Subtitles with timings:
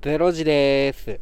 [0.00, 1.20] ゼロ時です。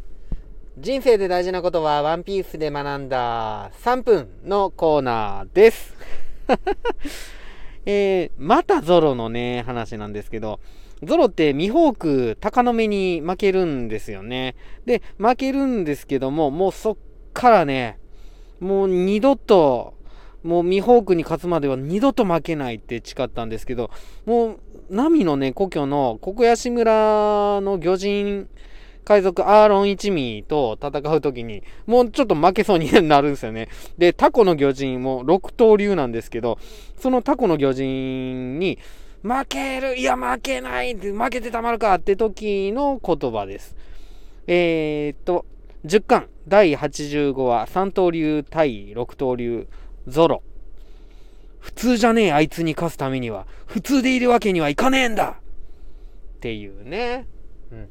[0.78, 5.94] 人生で大事なことはワンピースで学んだ3分のコーナーです。
[7.84, 10.58] えー、またゾロのね、話なんですけど、
[11.02, 14.56] ゾロってミホーク鷹の目に負けるんですよね。
[14.86, 16.96] で、負けるんですけども、もうそっ
[17.34, 17.98] からね、
[18.58, 19.94] もう二度と、
[20.42, 23.90] もうミホークに勝つまでは二度と負けないって誓ったんですけど、
[24.24, 24.60] もう、
[24.92, 28.46] ナミのね、故郷のココヤシ村の魚人
[29.04, 33.70] 海賊アーロン一味と戦うときに、もうちょっと負けそうになるんですよね。
[33.96, 36.58] で、タコの魚人も六刀流なんですけど、
[36.98, 38.78] そのタコの魚人に、
[39.22, 43.74] 負けるいや、負けない負けてたまるかって時の言葉です。
[44.46, 45.46] えー、っと、
[45.86, 49.68] 10巻、第85話、三刀流対六刀流、
[50.06, 50.42] ゾロ。
[51.62, 55.36] 普通じゃねえあいつに勝つためには、普通でいるわけにはいかねえんだ
[56.36, 57.28] っていうね。
[57.70, 57.88] うん。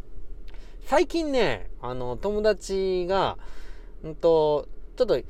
[0.85, 3.37] 最近ね、あの、友達が、
[4.03, 5.21] うんと、ちょっと、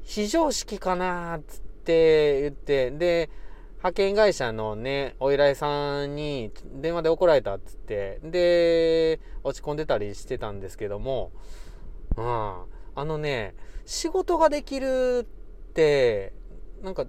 [0.00, 3.28] 非常識かなっつって言って、で、
[3.76, 11.32] 派遣会社のね、お依頼さんに電話で怒られたっつって、で、落ち込んでたりしてたんですけども、
[12.16, 12.24] うん。
[12.94, 15.26] あのね、仕事ができる
[15.68, 16.32] って、
[16.82, 17.04] なんか、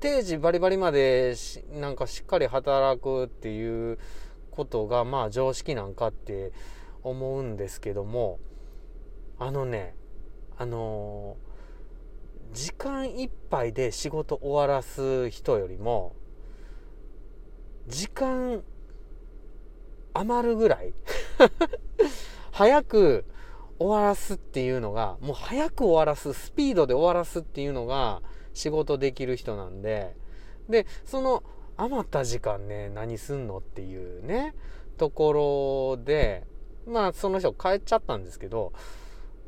[0.00, 3.98] 定時バリバリまでし、なんかしっかり働くっていう
[4.50, 6.52] ことが、まあ常識なんかって
[7.02, 8.38] 思うんですけども、
[9.38, 9.94] あのね、
[10.58, 11.50] あのー
[12.52, 16.16] 時間いっぱいで仕事終わらす人よりも、
[17.86, 18.62] 時間
[20.14, 20.92] 余るぐらい
[22.50, 23.24] 早く
[23.80, 28.20] 終わらすっていうのが、もう早く終わらす、スピードで終わらすっていうのが
[28.52, 30.14] 仕事できる人なんで、
[30.68, 31.42] で、その
[31.78, 34.54] 余った時間ね、何すんのっていうね、
[34.98, 36.46] ところで、
[36.86, 38.74] まあその人帰っちゃったんですけど、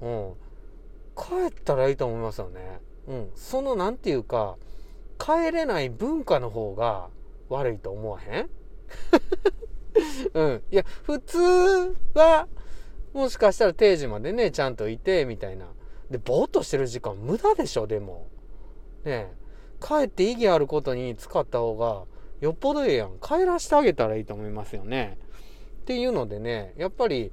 [0.01, 0.33] うん、
[1.15, 2.81] 帰ったらいいと思いますよね。
[3.09, 4.57] うん、そのなんていうか、
[5.19, 7.11] 帰れない文化の方が
[7.51, 8.51] 悪いと思わへん？
[10.33, 10.63] うん。
[10.71, 11.39] いや、普通
[12.15, 12.48] は、
[13.12, 15.67] もしかしたら定時までね、ちゃんといて、みたいな。
[16.11, 18.28] で、ぼーっとしてる時間無駄でしょ、でも。
[19.05, 19.42] ねえ。
[19.80, 22.05] 帰って意義あることに使った方が、
[22.40, 23.18] よっぽどええやん。
[23.20, 25.18] 帰らしてあげたらいいと思いますよね。
[25.83, 27.33] っていうのでね、やっぱり、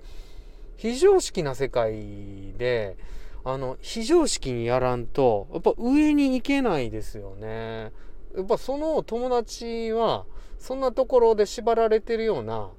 [0.75, 2.97] 非常識な世界で、
[3.43, 7.91] あの、非常識にやらんと、やっぱ上に行けないですよね。
[8.35, 10.25] やっぱその友達は、
[10.57, 12.69] そんなところで縛られてるような、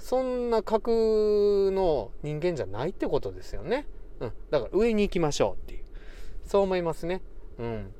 [0.00, 3.86] そんな格の人間じゃないってことですよね。
[4.18, 4.32] うん。
[4.50, 5.84] だから上に行きましょうっていう。
[6.44, 7.22] そう思いますね。
[7.58, 7.92] うん。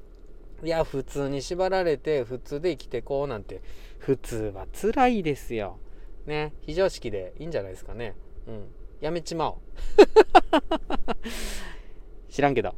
[0.64, 3.62] いや、普通に縛られて、普通で生きてこうなんて、
[3.98, 5.78] 普通は辛いですよ。
[6.26, 6.54] ね。
[6.62, 8.14] 非常識でいいんじゃないですかね。
[8.46, 8.64] うん。
[9.00, 9.56] やめちまおう。
[12.28, 12.74] 知らんけど。